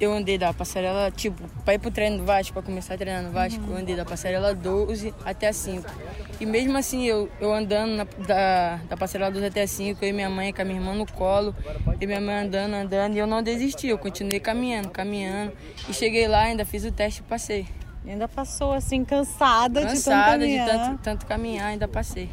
eu 0.00 0.12
andei 0.12 0.38
da 0.38 0.52
passarela, 0.52 1.10
tipo, 1.10 1.42
pra 1.64 1.74
ir 1.74 1.78
pro 1.78 1.90
treino 1.90 2.18
do 2.18 2.24
Vasco, 2.24 2.52
pra 2.52 2.62
começar 2.62 2.94
a 2.94 2.98
treinar 2.98 3.22
no 3.22 3.30
Vasco, 3.30 3.62
eu 3.68 3.76
andei 3.76 3.96
da 3.96 4.04
passarela 4.04 4.54
12 4.54 5.14
até 5.24 5.48
a 5.48 5.52
5. 5.52 5.84
E 6.40 6.46
mesmo 6.46 6.76
assim, 6.78 7.04
eu, 7.04 7.28
eu 7.40 7.52
andando 7.52 7.96
na, 7.96 8.04
da, 8.26 8.76
da 8.88 8.96
passarela 8.96 9.30
12 9.30 9.46
até 9.46 9.62
a 9.62 9.66
5, 9.66 10.04
eu 10.04 10.08
e 10.08 10.12
minha 10.12 10.30
mãe 10.30 10.52
com 10.52 10.62
a 10.62 10.64
minha 10.64 10.78
irmã 10.78 10.94
no 10.94 11.10
colo, 11.10 11.54
e 12.00 12.06
minha 12.06 12.20
mãe 12.20 12.46
andando, 12.46 12.74
andando, 12.74 13.14
e 13.14 13.18
eu 13.18 13.26
não 13.26 13.42
desisti, 13.42 13.88
eu 13.88 13.98
continuei 13.98 14.38
caminhando, 14.40 14.88
caminhando. 14.90 15.52
E 15.88 15.92
cheguei 15.92 16.28
lá, 16.28 16.42
ainda 16.42 16.64
fiz 16.64 16.84
o 16.84 16.92
teste 16.92 17.20
e 17.20 17.24
passei. 17.24 17.66
E 18.04 18.10
ainda 18.10 18.28
passou 18.28 18.72
assim, 18.72 19.04
cansada, 19.04 19.82
Cansada 19.82 20.46
de 20.46 20.54
tanto 20.54 20.58
de 20.58 20.66
caminhar. 20.66 20.88
tanto, 20.88 21.02
tanto 21.02 21.26
caminhar, 21.26 21.66
ainda 21.66 21.88
passei. 21.88 22.30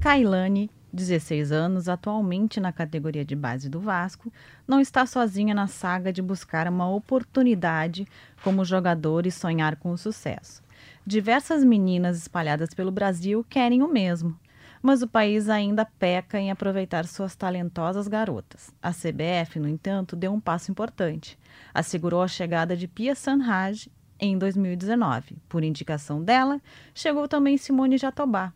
Kailane, 0.00 0.68
16 0.94 1.50
anos, 1.50 1.88
atualmente 1.88 2.60
na 2.60 2.72
categoria 2.72 3.24
de 3.24 3.34
base 3.34 3.68
do 3.68 3.80
Vasco, 3.80 4.32
não 4.66 4.80
está 4.80 5.04
sozinha 5.04 5.54
na 5.54 5.66
saga 5.66 6.12
de 6.12 6.22
buscar 6.22 6.68
uma 6.68 6.88
oportunidade 6.88 8.06
como 8.42 8.64
jogador 8.64 9.26
e 9.26 9.30
sonhar 9.30 9.76
com 9.76 9.90
o 9.90 9.98
sucesso. 9.98 10.62
Diversas 11.06 11.64
meninas 11.64 12.16
espalhadas 12.16 12.72
pelo 12.72 12.90
Brasil 12.90 13.44
querem 13.48 13.82
o 13.82 13.88
mesmo, 13.88 14.38
mas 14.80 15.02
o 15.02 15.08
país 15.08 15.48
ainda 15.48 15.84
peca 15.84 16.38
em 16.38 16.50
aproveitar 16.50 17.06
suas 17.06 17.34
talentosas 17.34 18.06
garotas. 18.06 18.72
A 18.82 18.90
CBF, 18.90 19.58
no 19.58 19.68
entanto, 19.68 20.14
deu 20.14 20.32
um 20.32 20.40
passo 20.40 20.70
importante. 20.70 21.38
Assegurou 21.72 22.22
a 22.22 22.28
chegada 22.28 22.76
de 22.76 22.86
Pia 22.86 23.14
Sanhaj 23.14 23.88
em 24.20 24.38
2019. 24.38 25.36
Por 25.48 25.64
indicação 25.64 26.22
dela, 26.22 26.60
chegou 26.94 27.26
também 27.26 27.56
Simone 27.56 27.98
Jatobá, 27.98 28.52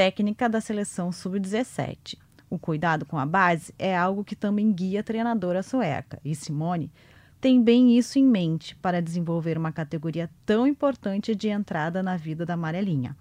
técnica 0.00 0.48
da 0.48 0.62
seleção 0.62 1.12
sub-17. 1.12 2.16
O 2.48 2.58
cuidado 2.58 3.04
com 3.04 3.18
a 3.18 3.26
base 3.26 3.74
é 3.78 3.94
algo 3.94 4.24
que 4.24 4.34
também 4.34 4.72
guia 4.72 5.00
a 5.00 5.02
treinadora 5.02 5.62
sueca, 5.62 6.18
e 6.24 6.34
Simone 6.34 6.90
tem 7.38 7.62
bem 7.62 7.98
isso 7.98 8.18
em 8.18 8.24
mente 8.24 8.74
para 8.76 9.02
desenvolver 9.02 9.58
uma 9.58 9.70
categoria 9.70 10.30
tão 10.46 10.66
importante 10.66 11.34
de 11.34 11.50
entrada 11.50 12.02
na 12.02 12.16
vida 12.16 12.46
da 12.46 12.54
amarelinha. 12.54 13.14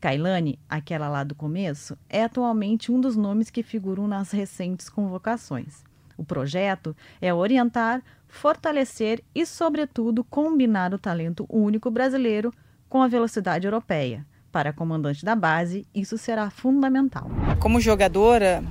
Kailane, 0.00 0.58
aquela 0.66 1.06
lá 1.06 1.22
do 1.22 1.34
começo, 1.34 1.98
é 2.08 2.24
atualmente 2.24 2.90
um 2.90 2.98
dos 2.98 3.14
nomes 3.14 3.50
que 3.50 3.62
figuram 3.62 4.08
nas 4.08 4.30
recentes 4.30 4.88
convocações. 4.88 5.84
O 6.16 6.24
projeto 6.24 6.96
é 7.20 7.34
orientar, 7.34 8.02
fortalecer 8.26 9.22
e, 9.34 9.44
sobretudo, 9.44 10.24
combinar 10.24 10.94
o 10.94 10.98
talento 10.98 11.44
único 11.46 11.90
brasileiro 11.90 12.54
com 12.88 13.02
a 13.02 13.06
velocidade 13.06 13.66
europeia. 13.66 14.24
Para 14.52 14.68
a 14.68 14.72
comandante 14.72 15.24
da 15.24 15.34
base, 15.34 15.86
isso 15.94 16.18
será 16.18 16.50
fundamental. 16.50 17.30
Como 17.58 17.80
jogadora, 17.80 18.62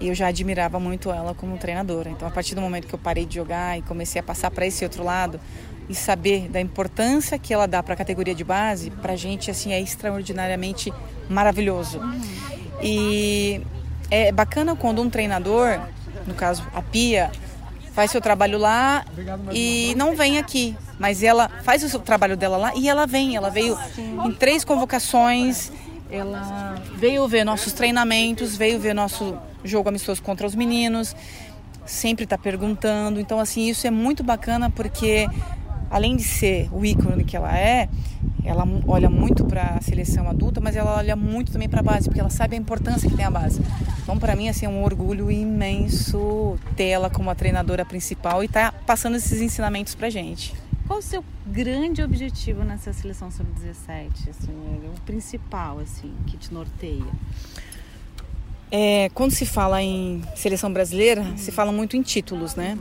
eu 0.00 0.12
já 0.12 0.26
admirava 0.26 0.80
muito 0.80 1.12
ela 1.12 1.32
como 1.32 1.56
treinadora. 1.56 2.10
Então, 2.10 2.26
a 2.26 2.30
partir 2.30 2.56
do 2.56 2.60
momento 2.60 2.88
que 2.88 2.94
eu 2.94 2.98
parei 2.98 3.24
de 3.24 3.36
jogar 3.36 3.78
e 3.78 3.82
comecei 3.82 4.18
a 4.18 4.22
passar 4.22 4.50
para 4.50 4.66
esse 4.66 4.82
outro 4.82 5.04
lado 5.04 5.38
e 5.88 5.94
saber 5.94 6.48
da 6.48 6.60
importância 6.60 7.38
que 7.38 7.54
ela 7.54 7.66
dá 7.68 7.80
para 7.84 7.94
a 7.94 7.96
categoria 7.96 8.34
de 8.34 8.42
base, 8.42 8.90
para 8.90 9.12
a 9.12 9.16
gente 9.16 9.48
assim 9.48 9.72
é 9.72 9.80
extraordinariamente 9.80 10.92
maravilhoso. 11.30 12.00
E 12.82 13.62
é 14.10 14.32
bacana 14.32 14.74
quando 14.74 15.00
um 15.00 15.08
treinador, 15.08 15.80
no 16.26 16.34
caso 16.34 16.66
a 16.74 16.82
Pia, 16.82 17.30
faz 17.98 18.12
seu 18.12 18.20
trabalho 18.20 18.58
lá 18.58 19.04
e 19.52 19.92
não 19.96 20.14
vem 20.14 20.38
aqui. 20.38 20.76
Mas 21.00 21.20
ela 21.20 21.48
faz 21.64 21.82
o 21.82 21.88
seu 21.88 21.98
trabalho 21.98 22.36
dela 22.36 22.56
lá 22.56 22.72
e 22.76 22.88
ela 22.88 23.08
vem. 23.08 23.34
Ela 23.34 23.50
veio 23.50 23.76
em 24.24 24.32
três 24.34 24.62
convocações. 24.62 25.72
Ela 26.08 26.76
veio 26.94 27.26
ver 27.26 27.42
nossos 27.42 27.72
treinamentos, 27.72 28.56
veio 28.56 28.78
ver 28.78 28.94
nosso 28.94 29.36
jogo 29.64 29.88
amistoso 29.88 30.22
contra 30.22 30.46
os 30.46 30.54
meninos. 30.54 31.16
Sempre 31.84 32.22
está 32.22 32.38
perguntando. 32.38 33.18
Então, 33.18 33.40
assim, 33.40 33.68
isso 33.68 33.84
é 33.84 33.90
muito 33.90 34.22
bacana 34.22 34.70
porque, 34.70 35.28
além 35.90 36.14
de 36.14 36.22
ser 36.22 36.68
o 36.72 36.84
ícone 36.84 37.24
que 37.24 37.36
ela 37.36 37.58
é, 37.58 37.88
ela 38.44 38.64
olha 38.86 39.10
muito 39.10 39.44
para 39.44 39.74
a 39.76 39.80
seleção 39.80 40.28
adulta, 40.30 40.60
mas 40.60 40.76
ela 40.76 40.98
olha 40.98 41.16
muito 41.16 41.50
também 41.50 41.68
para 41.68 41.80
a 41.80 41.82
base, 41.82 42.04
porque 42.08 42.20
ela 42.20 42.30
sabe 42.30 42.54
a 42.54 42.58
importância 42.60 43.10
que 43.10 43.16
tem 43.16 43.24
a 43.24 43.30
base. 43.30 43.60
Então, 44.08 44.18
para 44.18 44.34
mim, 44.34 44.48
assim, 44.48 44.64
é 44.64 44.68
um 44.70 44.82
orgulho 44.82 45.30
imenso 45.30 46.58
ter 46.74 46.86
ela 46.86 47.10
como 47.10 47.28
a 47.28 47.34
treinadora 47.34 47.84
principal 47.84 48.42
e 48.42 48.48
tá 48.48 48.72
passando 48.72 49.18
esses 49.18 49.38
ensinamentos 49.42 49.94
para 49.94 50.08
gente. 50.08 50.54
Qual 50.86 50.98
o 50.98 51.02
seu 51.02 51.22
grande 51.46 52.02
objetivo 52.02 52.64
nessa 52.64 52.90
seleção 52.94 53.30
sub-17? 53.30 54.30
Assim, 54.30 54.50
o 54.96 54.98
principal, 55.02 55.78
assim, 55.80 56.10
que 56.26 56.38
te 56.38 56.54
norteia? 56.54 57.04
É, 58.72 59.10
quando 59.12 59.32
se 59.32 59.44
fala 59.44 59.82
em 59.82 60.22
seleção 60.34 60.72
brasileira, 60.72 61.26
se 61.36 61.52
fala 61.52 61.70
muito 61.70 61.94
em 61.94 62.00
títulos, 62.00 62.54
né? 62.54 62.78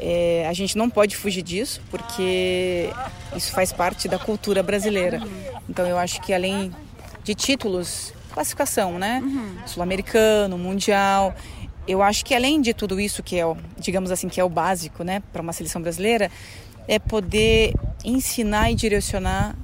É, 0.00 0.48
a 0.48 0.52
gente 0.52 0.76
não 0.76 0.90
pode 0.90 1.16
fugir 1.16 1.42
disso, 1.42 1.80
porque 1.92 2.90
isso 3.36 3.52
faz 3.52 3.72
parte 3.72 4.08
da 4.08 4.18
cultura 4.18 4.64
brasileira. 4.64 5.22
Então 5.68 5.86
eu 5.86 5.96
acho 5.96 6.20
que 6.22 6.34
além 6.34 6.72
de 7.22 7.36
títulos, 7.36 8.12
classificação, 8.34 8.98
né? 8.98 9.22
Sul-americano, 9.66 10.58
mundial. 10.58 11.34
Eu 11.86 12.02
acho 12.02 12.24
que 12.24 12.34
além 12.34 12.60
de 12.60 12.74
tudo 12.74 12.98
isso 12.98 13.22
que 13.22 13.38
é, 13.38 13.46
o, 13.46 13.56
digamos 13.78 14.10
assim, 14.10 14.28
que 14.28 14.40
é 14.40 14.44
o 14.44 14.48
básico, 14.48 15.04
né, 15.04 15.22
para 15.32 15.40
uma 15.40 15.52
seleção 15.52 15.80
brasileira, 15.80 16.30
é 16.88 16.98
poder 16.98 17.74
ensinar 18.04 18.70
e 18.70 18.74
direcionar 18.74 19.54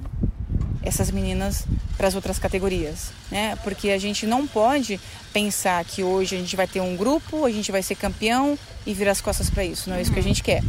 essas 0.83 1.11
meninas 1.11 1.65
para 1.97 2.07
as 2.07 2.15
outras 2.15 2.39
categorias, 2.39 3.11
né? 3.29 3.55
Porque 3.63 3.91
a 3.91 3.97
gente 3.99 4.25
não 4.25 4.47
pode 4.47 4.99
pensar 5.31 5.83
que 5.85 6.03
hoje 6.03 6.35
a 6.35 6.39
gente 6.39 6.55
vai 6.55 6.67
ter 6.67 6.81
um 6.81 6.95
grupo, 6.95 7.45
a 7.45 7.51
gente 7.51 7.71
vai 7.71 7.83
ser 7.83 7.95
campeão 7.95 8.57
e 8.85 8.93
virar 8.93 9.11
as 9.11 9.21
costas 9.21 9.49
para 9.49 9.63
isso. 9.63 9.89
Não 9.89 9.97
é 9.97 10.01
isso 10.01 10.11
que 10.11 10.19
a 10.19 10.23
gente 10.23 10.41
quer. 10.41 10.63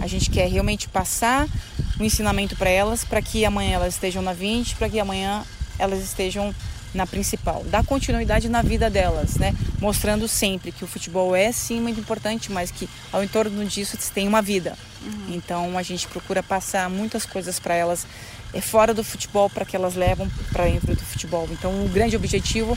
A 0.00 0.06
gente 0.06 0.30
quer 0.30 0.48
realmente 0.48 0.88
passar 0.88 1.48
um 1.98 2.04
ensinamento 2.04 2.54
para 2.56 2.70
elas, 2.70 3.04
para 3.04 3.20
que 3.20 3.44
amanhã 3.44 3.74
elas 3.74 3.94
estejam 3.94 4.22
na 4.22 4.32
20, 4.32 4.76
para 4.76 4.88
que 4.88 5.00
amanhã 5.00 5.42
elas 5.78 6.00
estejam 6.00 6.54
na 6.96 7.06
principal. 7.06 7.62
Dar 7.64 7.84
continuidade 7.84 8.48
na 8.48 8.62
vida 8.62 8.90
delas, 8.90 9.36
né? 9.36 9.54
Mostrando 9.80 10.26
sempre 10.26 10.72
que 10.72 10.82
o 10.82 10.86
futebol 10.86 11.36
é 11.36 11.52
sim 11.52 11.80
muito 11.80 12.00
importante, 12.00 12.50
mas 12.50 12.70
que 12.70 12.88
ao 13.12 13.22
entorno 13.22 13.64
disso 13.64 13.96
tem 14.12 14.26
uma 14.26 14.42
vida. 14.42 14.76
Uhum. 15.02 15.34
Então 15.34 15.78
a 15.78 15.82
gente 15.82 16.08
procura 16.08 16.42
passar 16.42 16.90
muitas 16.90 17.24
coisas 17.24 17.60
para 17.60 17.74
elas 17.74 18.06
é 18.52 18.60
fora 18.60 18.94
do 18.94 19.04
futebol 19.04 19.50
para 19.50 19.64
que 19.64 19.76
elas 19.76 19.94
levam 19.94 20.28
para 20.52 20.64
dentro 20.64 20.94
do 20.94 21.02
futebol. 21.02 21.48
Então 21.50 21.84
o 21.84 21.88
grande 21.88 22.16
objetivo 22.16 22.76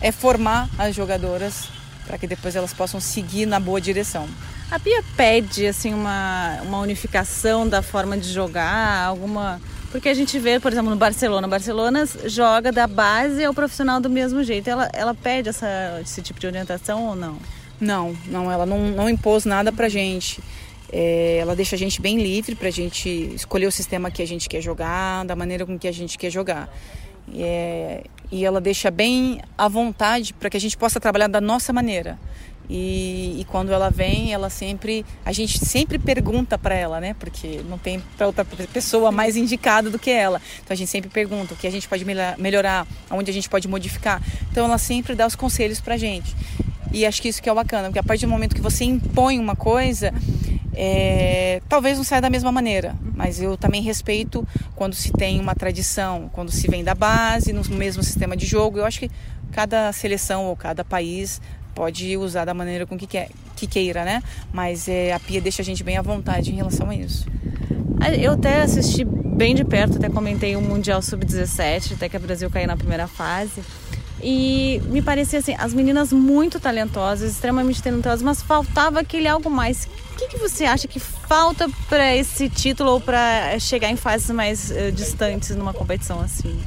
é 0.00 0.12
formar 0.12 0.68
as 0.78 0.94
jogadoras 0.94 1.68
para 2.06 2.18
que 2.18 2.26
depois 2.26 2.54
elas 2.54 2.74
possam 2.74 3.00
seguir 3.00 3.46
na 3.46 3.58
boa 3.58 3.80
direção. 3.80 4.28
A 4.70 4.78
Pia 4.78 5.02
pede 5.16 5.66
assim 5.66 5.94
uma, 5.94 6.60
uma 6.62 6.78
unificação 6.80 7.66
da 7.66 7.80
forma 7.80 8.16
de 8.18 8.30
jogar, 8.30 9.04
alguma 9.06 9.60
porque 9.94 10.08
a 10.08 10.14
gente 10.14 10.40
vê, 10.40 10.58
por 10.58 10.72
exemplo, 10.72 10.90
no 10.90 10.96
Barcelona, 10.96 11.46
Barcelona 11.46 12.04
joga 12.24 12.72
da 12.72 12.84
base 12.84 13.44
ao 13.44 13.54
profissional 13.54 14.00
do 14.00 14.10
mesmo 14.10 14.42
jeito. 14.42 14.68
Ela, 14.68 14.90
ela 14.92 15.14
pede 15.14 15.50
essa, 15.50 16.00
esse 16.02 16.20
tipo 16.20 16.40
de 16.40 16.48
orientação 16.48 17.04
ou 17.10 17.14
não? 17.14 17.38
Não, 17.80 18.12
não, 18.26 18.50
ela 18.50 18.66
não, 18.66 18.88
não 18.88 19.08
impôs 19.08 19.44
nada 19.44 19.70
pra 19.70 19.88
gente. 19.88 20.42
É, 20.92 21.36
ela 21.40 21.54
deixa 21.54 21.76
a 21.76 21.78
gente 21.78 22.02
bem 22.02 22.20
livre 22.20 22.56
pra 22.56 22.70
gente 22.70 23.08
escolher 23.36 23.68
o 23.68 23.70
sistema 23.70 24.10
que 24.10 24.20
a 24.20 24.26
gente 24.26 24.48
quer 24.48 24.60
jogar, 24.60 25.24
da 25.26 25.36
maneira 25.36 25.64
com 25.64 25.78
que 25.78 25.86
a 25.86 25.92
gente 25.92 26.18
quer 26.18 26.28
jogar. 26.28 26.68
É, 27.32 28.02
e 28.32 28.44
ela 28.44 28.60
deixa 28.60 28.90
bem 28.90 29.40
à 29.56 29.68
vontade 29.68 30.34
para 30.34 30.50
que 30.50 30.56
a 30.56 30.60
gente 30.60 30.76
possa 30.76 30.98
trabalhar 30.98 31.28
da 31.28 31.40
nossa 31.40 31.72
maneira. 31.72 32.18
E, 32.68 33.40
e, 33.40 33.44
quando 33.44 33.72
ela 33.72 33.90
vem, 33.90 34.32
ela 34.32 34.48
sempre, 34.48 35.04
a 35.24 35.32
gente 35.32 35.58
sempre 35.58 35.98
pergunta 35.98 36.56
para 36.56 36.74
ela, 36.74 37.00
né? 37.00 37.14
Porque 37.18 37.60
não 37.68 37.76
tem 37.76 38.02
outra 38.20 38.44
pessoa 38.44 39.12
mais 39.12 39.36
indicada 39.36 39.90
do 39.90 39.98
que 39.98 40.10
ela. 40.10 40.40
Então 40.62 40.74
a 40.74 40.76
gente 40.76 40.88
sempre 40.88 41.10
pergunta 41.10 41.52
o 41.52 41.56
que 41.56 41.66
a 41.66 41.70
gente 41.70 41.86
pode 41.86 42.04
melhorar, 42.38 42.86
aonde 43.10 43.30
a 43.30 43.34
gente 43.34 43.48
pode 43.50 43.68
modificar. 43.68 44.22
Então 44.50 44.64
ela 44.64 44.78
sempre 44.78 45.14
dá 45.14 45.26
os 45.26 45.34
conselhos 45.34 45.80
para 45.80 45.96
gente. 45.96 46.34
E 46.90 47.04
acho 47.04 47.20
que 47.20 47.28
isso 47.28 47.42
que 47.42 47.50
é 47.50 47.54
bacana, 47.54 47.88
porque 47.88 47.98
a 47.98 48.04
partir 48.04 48.24
do 48.24 48.30
momento 48.30 48.54
que 48.54 48.60
você 48.60 48.84
impõe 48.84 49.38
uma 49.38 49.56
coisa, 49.56 50.14
é, 50.76 51.60
talvez 51.68 51.98
não 51.98 52.04
saia 52.04 52.22
da 52.22 52.30
mesma 52.30 52.52
maneira, 52.52 52.96
mas 53.14 53.40
eu 53.40 53.56
também 53.56 53.82
respeito 53.82 54.46
quando 54.74 54.94
se 54.94 55.12
tem 55.12 55.40
uma 55.40 55.54
tradição, 55.54 56.30
quando 56.32 56.50
se 56.50 56.68
vem 56.68 56.84
da 56.84 56.94
base, 56.94 57.52
no 57.52 57.64
mesmo 57.70 58.02
sistema 58.02 58.36
de 58.36 58.46
jogo. 58.46 58.78
Eu 58.78 58.86
acho 58.86 59.00
que 59.00 59.10
cada 59.50 59.92
seleção 59.92 60.46
ou 60.46 60.56
cada 60.56 60.84
país 60.84 61.40
pode 61.74 62.16
usar 62.16 62.44
da 62.44 62.54
maneira 62.54 62.86
com 62.86 62.96
que, 62.96 63.06
quer, 63.06 63.28
que 63.56 63.66
queira, 63.66 64.04
né? 64.04 64.22
Mas 64.52 64.88
é, 64.88 65.12
a 65.12 65.20
Pia 65.20 65.40
deixa 65.40 65.62
a 65.62 65.64
gente 65.64 65.82
bem 65.82 65.96
à 65.96 66.02
vontade 66.02 66.52
em 66.52 66.54
relação 66.54 66.88
a 66.90 66.94
isso. 66.94 67.26
Eu 68.20 68.32
até 68.32 68.62
assisti 68.62 69.04
bem 69.04 69.54
de 69.54 69.64
perto, 69.64 69.96
até 69.96 70.08
comentei 70.08 70.56
o 70.56 70.60
Mundial 70.60 71.00
Sub-17, 71.00 71.94
até 71.94 72.08
que 72.08 72.16
o 72.16 72.20
Brasil 72.20 72.50
caiu 72.50 72.66
na 72.66 72.76
primeira 72.76 73.06
fase. 73.06 73.62
E 74.22 74.80
me 74.86 75.02
parecia 75.02 75.38
assim, 75.38 75.54
as 75.58 75.74
meninas 75.74 76.12
muito 76.12 76.60
talentosas, 76.60 77.32
extremamente 77.32 77.82
talentosas, 77.82 78.22
mas 78.22 78.42
faltava 78.42 79.00
aquele 79.00 79.28
algo 79.28 79.50
mais. 79.50 79.88
O 80.12 80.16
que, 80.16 80.28
que 80.28 80.38
você 80.38 80.64
acha 80.64 80.86
que 80.86 81.00
falta 81.00 81.68
para 81.88 82.14
esse 82.14 82.48
título 82.48 82.92
ou 82.92 83.00
para 83.00 83.58
chegar 83.58 83.90
em 83.90 83.96
fases 83.96 84.30
mais 84.30 84.70
uh, 84.70 84.92
distantes 84.92 85.54
numa 85.56 85.74
competição 85.74 86.20
assim? 86.20 86.58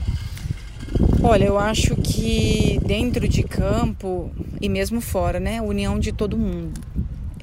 Olha, 1.21 1.45
eu 1.45 1.57
acho 1.57 1.95
que 1.95 2.79
dentro 2.85 3.27
de 3.27 3.44
campo 3.44 4.31
e 4.61 4.69
mesmo 4.69 5.01
fora, 5.01 5.39
né, 5.39 5.61
união 5.61 5.99
de 5.99 6.11
todo 6.11 6.38
mundo. 6.38 6.79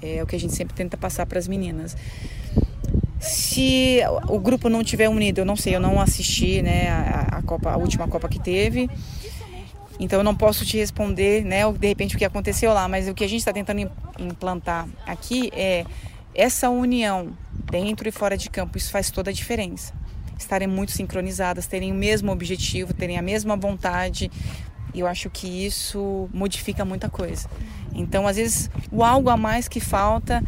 É 0.02 0.22
o 0.22 0.26
que 0.26 0.36
a 0.36 0.40
gente 0.40 0.54
sempre 0.54 0.74
tenta 0.74 0.96
passar 0.96 1.26
para 1.26 1.38
as 1.38 1.48
meninas. 1.48 1.96
Se 3.20 4.00
o 4.28 4.38
grupo 4.38 4.68
não 4.68 4.84
tiver 4.84 5.08
unido, 5.08 5.38
eu 5.38 5.44
não 5.44 5.56
sei, 5.56 5.74
eu 5.74 5.80
não 5.80 6.00
assisti 6.00 6.60
né, 6.62 6.88
a, 6.88 7.38
a 7.38 7.42
Copa, 7.42 7.70
a 7.70 7.76
última 7.76 8.06
Copa 8.06 8.28
que 8.28 8.38
teve. 8.38 8.90
Então 9.98 10.18
eu 10.18 10.24
não 10.24 10.34
posso 10.34 10.64
te 10.66 10.76
responder, 10.76 11.44
né, 11.44 11.60
de 11.72 11.86
repente 11.86 12.16
o 12.16 12.18
que 12.18 12.24
aconteceu 12.24 12.72
lá, 12.72 12.88
mas 12.88 13.08
o 13.08 13.14
que 13.14 13.24
a 13.24 13.28
gente 13.28 13.38
está 13.40 13.52
tentando 13.52 13.90
implantar 14.18 14.88
aqui 15.06 15.50
é 15.54 15.84
essa 16.34 16.68
união 16.68 17.32
dentro 17.70 18.08
e 18.08 18.12
fora 18.12 18.36
de 18.36 18.50
campo. 18.50 18.76
Isso 18.76 18.90
faz 18.90 19.10
toda 19.10 19.30
a 19.30 19.32
diferença. 19.32 19.92
Estarem 20.38 20.68
muito 20.68 20.92
sincronizadas, 20.92 21.66
terem 21.66 21.92
o 21.92 21.94
mesmo 21.94 22.30
objetivo, 22.32 22.92
terem 22.92 23.18
a 23.18 23.22
mesma 23.22 23.56
vontade. 23.56 24.30
E 24.92 25.00
eu 25.00 25.06
acho 25.06 25.28
que 25.30 25.66
isso 25.66 26.28
modifica 26.32 26.84
muita 26.84 27.08
coisa. 27.08 27.48
Então, 27.94 28.26
às 28.26 28.36
vezes, 28.36 28.70
o 28.90 29.02
algo 29.02 29.30
a 29.30 29.36
mais 29.36 29.68
que 29.68 29.80
falta, 29.80 30.42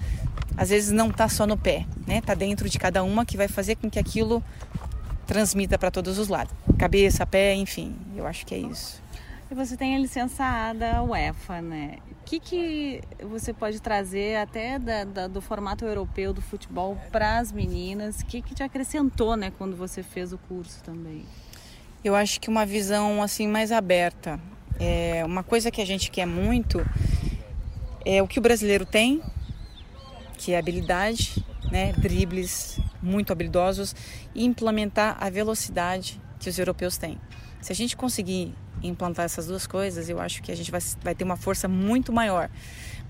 às 0.56 0.70
vezes 0.70 0.90
não 0.90 1.08
está 1.10 1.28
só 1.28 1.46
no 1.46 1.56
pé, 1.56 1.86
né? 2.06 2.20
Tá 2.20 2.34
dentro 2.34 2.68
de 2.68 2.78
cada 2.78 3.02
uma 3.02 3.24
que 3.24 3.36
vai 3.36 3.48
fazer 3.48 3.76
com 3.76 3.90
que 3.90 3.98
aquilo 3.98 4.42
transmita 5.26 5.76
para 5.76 5.90
todos 5.90 6.18
os 6.18 6.28
lados, 6.28 6.54
cabeça, 6.78 7.26
pé, 7.26 7.54
enfim. 7.54 7.96
Eu 8.16 8.26
acho 8.26 8.46
que 8.46 8.54
é 8.54 8.58
isso. 8.58 9.02
E 9.50 9.54
você 9.54 9.76
tem 9.76 9.94
a 9.94 9.98
licença 9.98 10.72
da 10.72 11.02
UEFA, 11.02 11.60
né? 11.60 11.98
Que, 12.26 12.40
que 12.40 13.00
você 13.22 13.52
pode 13.52 13.80
trazer 13.80 14.36
até 14.36 14.80
da, 14.80 15.04
da, 15.04 15.26
do 15.28 15.40
formato 15.40 15.84
europeu 15.84 16.32
do 16.32 16.42
futebol 16.42 16.98
para 17.12 17.38
as 17.38 17.52
meninas? 17.52 18.18
O 18.18 18.26
que, 18.26 18.42
que 18.42 18.52
te 18.52 18.64
acrescentou, 18.64 19.36
né, 19.36 19.52
quando 19.56 19.76
você 19.76 20.02
fez 20.02 20.32
o 20.32 20.38
curso 20.38 20.82
também? 20.82 21.24
Eu 22.02 22.16
acho 22.16 22.40
que 22.40 22.48
uma 22.48 22.66
visão 22.66 23.22
assim 23.22 23.46
mais 23.46 23.70
aberta. 23.70 24.40
É 24.80 25.24
uma 25.24 25.44
coisa 25.44 25.70
que 25.70 25.80
a 25.80 25.86
gente 25.86 26.10
quer 26.10 26.26
muito 26.26 26.84
é 28.04 28.20
o 28.20 28.26
que 28.26 28.40
o 28.40 28.42
brasileiro 28.42 28.84
tem, 28.84 29.22
que 30.36 30.50
é 30.50 30.58
habilidade, 30.58 31.44
né, 31.70 31.92
dribles 31.92 32.80
muito 33.00 33.32
habilidosos 33.32 33.94
e 34.34 34.44
implementar 34.44 35.16
a 35.20 35.30
velocidade 35.30 36.20
que 36.40 36.48
os 36.48 36.58
europeus 36.58 36.98
têm. 36.98 37.20
Se 37.60 37.70
a 37.72 37.74
gente 37.74 37.96
conseguir 37.96 38.52
implantar 38.82 39.24
essas 39.24 39.46
duas 39.46 39.66
coisas, 39.66 40.08
eu 40.08 40.20
acho 40.20 40.42
que 40.42 40.52
a 40.52 40.56
gente 40.56 40.70
vai, 40.70 40.80
vai 41.02 41.14
ter 41.14 41.24
uma 41.24 41.36
força 41.36 41.68
muito 41.68 42.12
maior. 42.12 42.48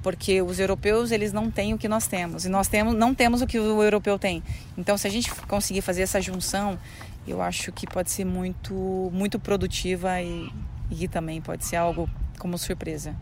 Porque 0.03 0.41
os 0.41 0.61
europeus, 0.61 1.11
eles 1.11 1.33
não 1.33 1.51
têm 1.51 1.75
o 1.75 1.79
que 1.79 1.89
nós 1.89 2.07
temos. 2.07 2.45
E 2.45 2.49
nós 2.49 2.69
temos, 2.69 2.95
não 2.95 3.15
temos 3.15 3.43
o 3.43 3.47
que 3.47 3.59
o 3.59 3.83
europeu 3.83 4.19
tem. 4.19 4.43
Então, 4.79 4.97
se 4.97 5.07
a 5.07 5.11
gente 5.11 5.35
conseguir 5.47 5.81
fazer 5.81 6.03
essa 6.03 6.21
junção, 6.21 6.79
eu 7.27 7.43
acho 7.43 7.73
que 7.73 7.87
pode 7.87 8.11
ser 8.11 8.25
muito, 8.25 9.11
muito 9.13 9.39
produtiva 9.39 10.21
e, 10.23 10.49
e 10.91 11.09
também 11.09 11.41
pode 11.41 11.65
ser 11.65 11.77
algo 11.77 12.09
como 12.39 12.57
surpresa. 12.57 13.17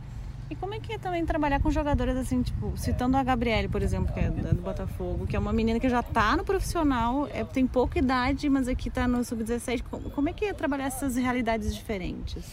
E 0.54 0.56
como 0.56 0.72
é 0.72 0.78
que 0.78 0.92
é 0.92 0.98
também 0.98 1.26
trabalhar 1.26 1.60
com 1.60 1.68
jogadoras 1.68 2.16
assim, 2.16 2.40
tipo, 2.40 2.72
citando 2.76 3.16
a 3.16 3.24
Gabriele, 3.24 3.66
por 3.66 3.82
exemplo, 3.82 4.14
que 4.14 4.20
é 4.20 4.30
do 4.30 4.62
Botafogo, 4.62 5.26
que 5.26 5.34
é 5.34 5.38
uma 5.38 5.52
menina 5.52 5.80
que 5.80 5.88
já 5.88 5.98
está 5.98 6.36
no 6.36 6.44
profissional, 6.44 7.28
é, 7.34 7.42
tem 7.42 7.66
pouca 7.66 7.98
idade, 7.98 8.48
mas 8.48 8.68
aqui 8.68 8.88
está 8.88 9.08
no 9.08 9.24
sub-17. 9.24 9.82
Como, 9.90 10.10
como 10.10 10.28
é 10.28 10.32
que 10.32 10.44
é 10.44 10.52
trabalhar 10.52 10.86
essas 10.86 11.16
realidades 11.16 11.74
diferentes? 11.74 12.44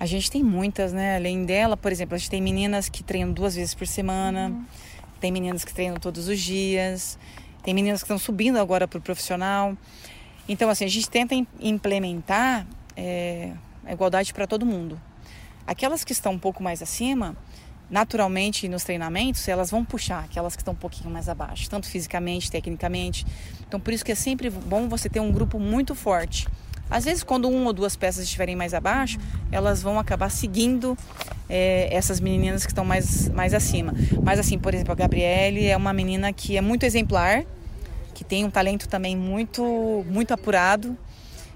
A 0.00 0.06
gente 0.06 0.30
tem 0.30 0.42
muitas, 0.42 0.94
né? 0.94 1.16
Além 1.16 1.44
dela, 1.44 1.76
por 1.76 1.92
exemplo, 1.92 2.14
a 2.14 2.18
gente 2.18 2.30
tem 2.30 2.40
meninas 2.40 2.88
que 2.88 3.02
treinam 3.02 3.30
duas 3.34 3.54
vezes 3.54 3.74
por 3.74 3.86
semana, 3.86 4.48
uhum. 4.48 4.64
tem 5.20 5.30
meninas 5.30 5.62
que 5.62 5.74
treinam 5.74 5.98
todos 5.98 6.28
os 6.28 6.40
dias, 6.40 7.18
tem 7.62 7.74
meninas 7.74 8.00
que 8.00 8.06
estão 8.06 8.18
subindo 8.18 8.58
agora 8.58 8.88
para 8.88 8.98
o 8.98 9.02
profissional. 9.02 9.76
Então, 10.48 10.70
assim, 10.70 10.86
a 10.86 10.88
gente 10.88 11.10
tenta 11.10 11.34
implementar 11.60 12.66
é, 12.96 13.52
a 13.84 13.92
igualdade 13.92 14.32
para 14.32 14.46
todo 14.46 14.64
mundo. 14.64 14.98
Aquelas 15.66 16.04
que 16.04 16.12
estão 16.12 16.32
um 16.32 16.38
pouco 16.38 16.62
mais 16.62 16.80
acima, 16.80 17.36
naturalmente 17.90 18.68
nos 18.68 18.84
treinamentos, 18.84 19.46
elas 19.48 19.70
vão 19.70 19.84
puxar 19.84 20.24
aquelas 20.24 20.54
que 20.54 20.62
estão 20.62 20.74
um 20.74 20.76
pouquinho 20.76 21.10
mais 21.10 21.28
abaixo, 21.28 21.68
tanto 21.68 21.88
fisicamente, 21.88 22.50
tecnicamente. 22.50 23.26
Então, 23.66 23.80
por 23.80 23.92
isso 23.92 24.04
que 24.04 24.12
é 24.12 24.14
sempre 24.14 24.50
bom 24.50 24.88
você 24.88 25.08
ter 25.08 25.20
um 25.20 25.32
grupo 25.32 25.58
muito 25.58 25.94
forte. 25.94 26.46
Às 26.88 27.04
vezes, 27.04 27.24
quando 27.24 27.48
uma 27.48 27.66
ou 27.66 27.72
duas 27.72 27.96
peças 27.96 28.24
estiverem 28.24 28.54
mais 28.54 28.72
abaixo, 28.72 29.18
elas 29.50 29.82
vão 29.82 29.98
acabar 29.98 30.30
seguindo 30.30 30.96
é, 31.48 31.88
essas 31.90 32.20
meninas 32.20 32.64
que 32.64 32.70
estão 32.70 32.84
mais, 32.84 33.28
mais 33.30 33.52
acima. 33.52 33.92
Mas, 34.22 34.38
assim, 34.38 34.56
por 34.58 34.72
exemplo, 34.72 34.92
a 34.92 34.94
Gabriele 34.94 35.66
é 35.66 35.76
uma 35.76 35.92
menina 35.92 36.32
que 36.32 36.56
é 36.56 36.60
muito 36.60 36.84
exemplar, 36.84 37.44
que 38.14 38.22
tem 38.22 38.44
um 38.44 38.50
talento 38.50 38.88
também 38.88 39.16
muito, 39.16 40.04
muito 40.08 40.32
apurado. 40.32 40.96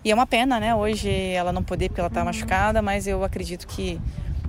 E 0.05 0.11
é 0.11 0.15
uma 0.15 0.27
pena, 0.27 0.59
né? 0.59 0.75
Hoje 0.75 1.11
ela 1.11 1.53
não 1.53 1.63
poder 1.63 1.89
porque 1.89 2.01
ela 2.01 2.09
está 2.09 2.25
machucada, 2.25 2.81
mas 2.81 3.07
eu 3.07 3.23
acredito 3.23 3.67
que 3.67 4.01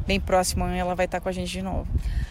bem 0.07 0.19
próximo 0.19 0.65
ela 0.65 0.95
vai 0.95 1.05
estar 1.05 1.19
tá 1.19 1.23
com 1.23 1.29
a 1.29 1.31
gente 1.31 1.51
de 1.51 1.61
novo. 1.61 1.87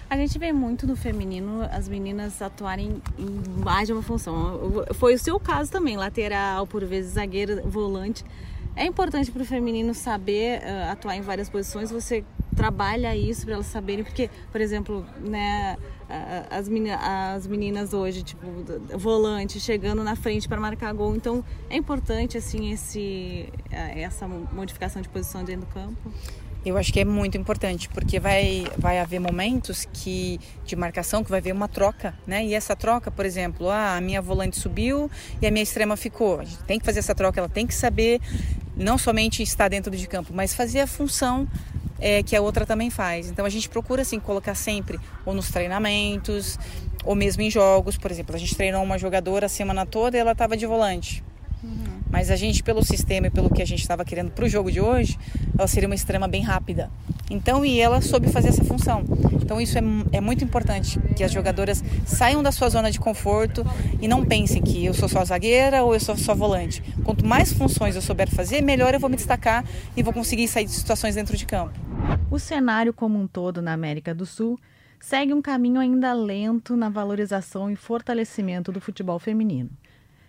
A 0.09 0.17
gente 0.17 0.39
vê 0.39 0.53
muito 0.53 0.87
no 0.87 0.97
feminino 0.97 1.63
as 1.71 1.89
meninas 1.89 2.41
atuarem 2.43 3.01
em 3.19 3.61
mais 3.63 3.87
de 3.87 3.93
uma 3.93 4.03
função. 4.03 4.85
Foi 4.95 5.15
o 5.15 5.19
seu 5.19 5.39
caso 5.39 5.71
também, 5.71 5.97
lateral, 5.97 6.67
por 6.67 6.85
vezes 6.85 7.13
zagueira, 7.13 7.63
volante. 7.63 8.25
É 8.77 8.87
importante 8.87 9.31
para 9.31 9.43
o 9.43 9.45
feminino 9.45 9.93
saber 9.95 10.61
uh, 10.61 10.93
atuar 10.93 11.17
em 11.17 11.21
várias 11.21 11.49
posições. 11.49 11.91
Você 11.91 12.25
trabalha 12.57 13.15
isso 13.17 13.45
para 13.45 13.55
elas 13.55 13.67
saberem, 13.67 14.05
porque, 14.05 14.31
por 14.53 14.61
exemplo, 14.61 15.05
né, 15.21 15.77
as, 16.51 16.69
meninas, 16.69 17.01
as 17.03 17.47
meninas 17.47 17.93
hoje, 17.93 18.23
tipo, 18.23 18.47
volante, 18.97 19.61
chegando 19.61 20.03
na 20.03 20.17
frente 20.17 20.49
para 20.49 20.61
marcar 20.61 20.93
gol. 20.93 21.15
Então, 21.15 21.45
é 21.69 21.77
importante, 21.77 22.37
assim, 22.37 22.73
esse, 22.73 23.49
essa 23.71 24.27
modificação 24.27 25.01
de 25.01 25.09
posição 25.09 25.45
dentro 25.45 25.67
do 25.67 25.73
campo? 25.73 26.13
Eu 26.63 26.77
acho 26.77 26.93
que 26.93 27.01
é 27.01 27.07
muito 27.07 27.39
importante, 27.39 27.89
porque 27.89 28.21
vai, 28.21 28.67
vai 28.77 28.99
haver 28.99 29.19
momentos 29.19 29.89
que 29.95 30.39
de 30.67 30.77
marcação 30.77 31.25
que 31.25 31.31
vai 31.31 31.39
haver 31.39 31.55
uma 31.55 31.69
troca, 31.69 32.15
né? 32.27 32.45
E 32.45 32.53
essa 32.53 32.77
troca, 32.77 33.11
por 33.11 33.25
exemplo, 33.25 33.71
ah, 33.71 33.97
a 33.97 34.01
minha 34.01 34.21
volante 34.21 34.59
subiu 34.59 35.11
e 35.41 35.47
a 35.47 35.51
minha 35.51 35.63
extrema 35.63 35.97
ficou. 35.97 36.41
A 36.41 36.45
gente 36.45 36.63
tem 36.65 36.79
que 36.79 36.85
fazer 36.85 36.99
essa 36.99 37.15
troca, 37.15 37.41
ela 37.41 37.49
tem 37.49 37.67
que 37.67 37.75
saber 37.75 38.21
não 38.81 38.99
somente 38.99 39.43
estar 39.43 39.69
dentro 39.69 39.95
de 39.95 40.07
campo, 40.07 40.33
mas 40.35 40.55
fazer 40.55 40.81
a 40.81 40.87
função 40.87 41.47
é, 42.01 42.23
que 42.23 42.35
a 42.35 42.41
outra 42.41 42.65
também 42.65 42.91
faz. 42.91 43.29
Então 43.29 43.45
a 43.45 43.49
gente 43.49 43.69
procura 43.69 44.03
assim 44.03 44.19
colocar 44.19 44.55
sempre 44.55 44.99
ou 45.25 45.35
nos 45.35 45.51
treinamentos 45.51 46.59
ou 47.05 47.15
mesmo 47.15 47.43
em 47.43 47.51
jogos, 47.51 47.97
por 47.97 48.11
exemplo, 48.11 48.35
a 48.35 48.39
gente 48.39 48.55
treinou 48.55 48.83
uma 48.83 48.99
jogadora 48.99 49.47
a 49.47 49.49
semana 49.49 49.87
toda 49.87 50.17
e 50.17 50.21
ela 50.21 50.33
estava 50.33 50.57
de 50.57 50.67
volante. 50.67 51.23
Uhum. 51.63 52.01
Mas 52.11 52.31
a 52.31 52.37
gente, 52.37 52.63
pelo 52.63 52.85
sistema 52.85 53.29
e 53.29 53.31
pelo 53.31 53.51
que 53.51 53.63
a 53.63 53.67
gente 53.67 53.81
estava 53.81 54.05
querendo 54.05 54.31
para 54.31 54.45
o 54.45 54.49
jogo 54.49 54.71
de 54.71 54.81
hoje, 54.81 55.19
ela 55.57 55.69
seria 55.69 55.89
uma 55.89 55.95
extrema 55.95 56.27
bem 56.27 56.43
rápida. 56.43 56.91
Então, 57.31 57.65
e 57.65 57.79
ela 57.79 58.01
soube 58.01 58.29
fazer 58.29 58.49
essa 58.49 58.65
função. 58.65 59.05
Então, 59.41 59.61
isso 59.61 59.79
é, 59.79 59.83
é 60.13 60.21
muito 60.21 60.43
importante, 60.43 60.99
que 61.17 61.23
as 61.23 61.31
jogadoras 61.31 61.83
saiam 62.05 62.43
da 62.43 62.51
sua 62.51 62.69
zona 62.69 62.91
de 62.91 62.99
conforto 62.99 63.65
e 64.03 64.09
não 64.09 64.25
pensem 64.25 64.61
que 64.61 64.85
eu 64.85 64.93
sou 64.93 65.09
só 65.09 65.25
zagueira 65.25 65.85
ou 65.85 65.95
eu 65.95 66.01
sou 66.01 66.17
só 66.17 66.35
volante. 66.35 66.83
Quanto 67.05 67.25
mais 67.25 67.53
funções 67.53 67.95
eu 67.95 68.03
souber 68.03 68.29
fazer, 68.29 68.61
melhor 68.61 68.93
eu 68.93 69.01
vou 69.01 69.09
me 69.09 69.17
destacar 69.17 69.65
e 69.97 70.03
vou 70.03 70.13
conseguir 70.13 70.49
sair 70.49 70.65
de 70.65 70.73
situações 70.73 71.15
dentro 71.15 71.37
de 71.37 71.47
campo. 71.47 71.79
O 72.31 72.39
cenário 72.39 72.93
como 72.93 73.19
um 73.19 73.27
todo 73.27 73.63
na 73.63 73.73
América 73.73 74.15
do 74.15 74.27
Sul 74.27 74.59
segue 75.01 75.33
um 75.33 75.41
caminho 75.41 75.81
ainda 75.81 76.13
lento 76.13 76.77
na 76.77 76.89
valorização 76.89 77.71
e 77.71 77.77
fortalecimento 77.77 78.71
do 78.71 78.81
futebol 78.81 79.19
feminino. 79.19 79.71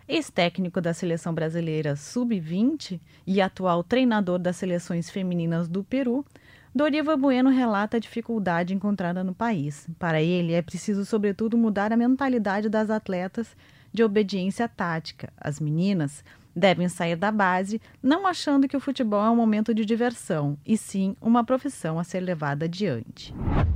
Ex-técnico 0.08 0.82
da 0.82 0.94
seleção 0.94 1.34
brasileira 1.34 1.96
sub-20 1.96 3.00
e 3.26 3.42
atual 3.42 3.84
treinador 3.84 4.40
das 4.40 4.58
seleções 4.58 5.10
femininas 5.10 5.68
do 5.68 5.84
Peru, 5.84 6.26
Doriva 6.74 7.18
Bueno 7.18 7.50
relata 7.50 7.98
a 7.98 8.00
dificuldade 8.00 8.74
encontrada 8.74 9.26
no 9.26 9.36
país. 9.36 9.88
Para 10.00 10.22
ele, 10.22 10.54
é 10.54 10.62
preciso, 10.62 11.04
sobretudo, 11.06 11.58
mudar 11.58 11.92
a 11.92 11.98
mentalidade 11.98 12.70
das 12.70 12.90
atletas 12.90 13.58
de 13.92 14.02
obediência 14.04 14.70
tática. 14.70 15.34
As 15.38 15.60
meninas 15.60 16.24
devem 16.56 16.88
sair 16.88 17.18
da 17.18 17.30
base 17.30 17.82
não 18.02 18.26
achando 18.26 18.70
que 18.70 18.78
o 18.78 18.80
futebol 18.80 19.24
é 19.24 19.30
um 19.30 19.36
momento 19.36 19.74
de 19.74 19.84
diversão, 19.86 20.58
e 20.66 20.78
sim 20.78 21.16
uma 21.22 21.44
profissão 21.44 22.00
a 22.00 22.06
ser 22.06 22.22
levada 22.22 22.66
adiante. 22.66 23.34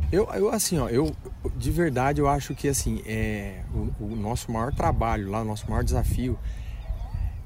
Eu, 0.09 0.29
eu 0.33 0.49
assim, 0.49 0.77
ó, 0.77 0.87
eu 0.87 1.13
de 1.55 1.71
verdade 1.71 2.21
eu 2.21 2.27
acho 2.27 2.55
que 2.55 2.67
assim 2.67 3.01
é 3.05 3.63
o, 3.73 4.05
o 4.05 4.15
nosso 4.15 4.51
maior 4.51 4.73
trabalho 4.73 5.29
lá, 5.29 5.41
o 5.41 5.45
nosso 5.45 5.69
maior 5.69 5.83
desafio 5.83 6.37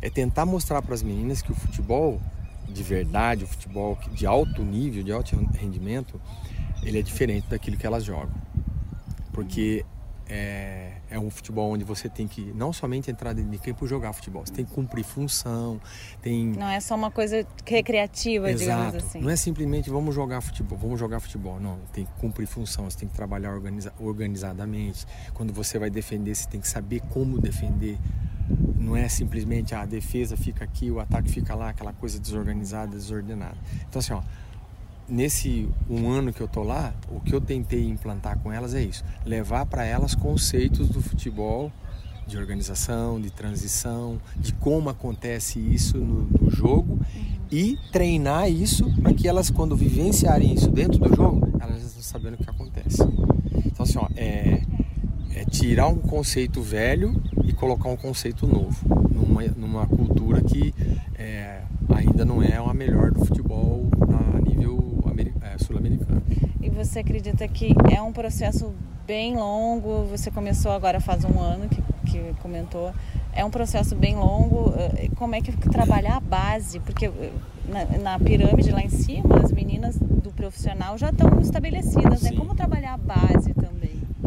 é 0.02 0.10
tentar 0.10 0.46
mostrar 0.46 0.82
para 0.82 0.94
as 0.94 1.04
meninas 1.04 1.42
que 1.42 1.52
o 1.52 1.56
futebol 1.56 2.20
de 2.70 2.84
verdade, 2.84 3.44
o 3.44 3.48
futebol 3.48 3.98
de 4.12 4.26
alto 4.26 4.64
nível, 4.64 5.04
de 5.04 5.12
alto 5.12 5.36
rendimento, 5.54 6.20
ele 6.84 7.00
é 7.00 7.02
diferente 7.02 7.48
daquilo 7.48 7.78
que 7.78 7.86
elas 7.86 8.04
jogam, 8.04 8.34
porque 9.34 9.86
é, 10.28 10.94
é 11.10 11.20
um 11.20 11.30
futebol 11.30 11.72
onde 11.72 11.84
você 11.84 12.08
tem 12.08 12.28
que 12.28 12.54
não 12.54 12.72
somente 12.72 13.10
entrar 13.10 13.34
dentro 13.34 13.50
de 13.50 13.58
campo 13.58 13.84
e 13.84 13.88
jogar 13.88 14.14
futebol, 14.14 14.46
você 14.46 14.54
tem 14.54 14.64
que 14.64 14.72
cumprir 14.72 15.04
função, 15.04 15.82
tem... 16.22 16.46
Não 16.46 16.70
é 16.70 16.80
só 16.80 16.96
uma 16.96 17.10
coisa 17.10 17.46
recreativa, 17.66 18.52
Exato. 18.52 18.60
digamos 18.60 18.96
assim. 18.96 19.22
Não 19.22 19.30
é 19.30 19.36
simplesmente 19.36 19.90
vamos 19.90 20.14
jogar 20.14 20.40
futebol, 20.42 20.78
vamos 20.78 21.00
jogar 21.00 21.20
futebol, 21.20 21.60
não, 21.60 21.80
tem 21.92 22.06
que 22.06 22.12
cumprir 22.14 22.46
função, 22.46 22.90
você 22.90 23.00
tem 23.00 23.10
que 23.10 23.16
trabalhar 23.16 23.52
organiza... 23.52 23.92
organizadamente, 24.00 25.06
quando 25.34 25.52
você 25.52 25.80
vai 25.80 25.90
defender, 25.90 26.36
você 26.36 26.48
tem 26.48 26.62
que 26.62 26.68
saber 26.68 27.02
como 27.10 27.42
defender, 27.42 27.98
não 28.78 28.96
é 28.96 29.08
simplesmente 29.08 29.76
ah, 29.76 29.82
a 29.82 29.86
defesa 29.86 30.36
fica 30.36 30.64
aqui, 30.64 30.90
o 30.90 31.00
ataque 31.00 31.30
fica 31.30 31.54
lá, 31.56 31.70
aquela 31.70 31.94
coisa 31.94 32.20
desorganizada, 32.20 32.96
desordenada. 32.96 33.58
Então 33.88 34.00
assim, 34.00 34.14
ó, 34.14 34.22
nesse 35.08 35.68
um 35.90 36.10
ano 36.10 36.32
que 36.32 36.42
eu 36.42 36.48
tô 36.48 36.64
lá, 36.64 36.94
o 37.10 37.20
que 37.20 37.34
eu 37.34 37.42
tentei 37.42 37.88
implantar 37.88 38.38
com 38.40 38.52
elas 38.52 38.74
é 38.74 38.82
isso: 38.82 39.04
levar 39.26 39.66
para 39.66 39.86
elas 39.86 40.16
conceitos 40.16 40.90
do 40.90 41.02
futebol 41.02 41.72
de 42.30 42.38
organização, 42.38 43.20
de 43.20 43.32
transição, 43.32 44.22
de 44.38 44.54
como 44.54 44.90
acontece 44.90 45.60
isso 45.60 45.98
no, 45.98 46.28
no 46.40 46.52
jogo 46.52 47.00
e 47.52 47.78
treinar 47.92 48.50
isso 48.50 48.86
para 49.02 49.14
que 49.14 49.28
elas, 49.28 49.50
quando 49.50 49.76
vivenciarem 49.76 50.54
isso 50.54 50.70
dentro 50.70 51.00
do 51.00 51.14
jogo, 51.16 51.48
elas 51.60 51.82
estão 51.84 52.04
sabendo 52.04 52.36
o 52.36 52.38
que 52.38 52.50
acontece. 52.50 53.02
Então, 53.66 53.84
assim, 53.84 53.98
ó, 53.98 54.08
é, 54.16 54.62
é 55.40 55.46
tirar 55.46 55.88
um 55.88 55.96
conceito 55.96 56.62
velho 56.62 57.16
e 57.46 57.54
colocar 57.54 57.88
um 57.88 57.96
conceito 57.96 58.46
novo 58.46 58.76
numa, 59.10 59.42
numa 59.56 59.88
cultura 59.88 60.42
que 60.42 60.74
é, 61.18 61.62
ainda 61.96 62.26
não 62.26 62.44
é 62.44 62.58
a 62.58 62.74
melhor 62.74 63.12
do 63.12 63.26
futebol 63.26 63.88
a 64.36 64.42
nível 64.42 64.90
é, 65.42 65.58
sul-americano. 65.58 66.22
E 66.62 66.70
você 66.70 67.00
acredita 67.00 67.48
que 67.48 67.74
é 67.92 68.02
um 68.02 68.12
processo 68.12 68.74
bem 69.06 69.36
longo? 69.36 70.06
Você 70.12 70.30
começou 70.30 70.72
agora 70.72 71.00
faz 71.00 71.24
um 71.24 71.40
ano 71.40 71.68
que, 71.70 71.82
que 72.06 72.34
comentou. 72.42 72.94
É 73.34 73.44
um 73.44 73.50
processo 73.50 73.96
bem 73.96 74.16
longo. 74.16 74.74
Eh, 74.78 75.10
como 75.16 75.36
é 75.36 75.42
que 75.42 75.52
trabalhar 75.70 76.18
a 76.18 76.20
base? 76.20 76.80
Porque 76.80 77.06
eh, 77.06 77.32
na, 77.68 77.98
na 77.98 78.20
pirâmide 78.20 78.72
lá 78.72 78.82
em 78.82 78.90
cima, 78.90 79.40
as 79.44 79.52
meninas 79.52 79.98
do 79.98 80.32
profissional 80.32 80.98
já 80.98 81.10
estão 81.10 81.40
estabelecidas, 81.40 82.22
né? 82.22 82.32
Como 82.34 82.56
trabalhar 82.56 82.94
a 82.94 82.98
base 82.98 83.54
também? 83.54 83.79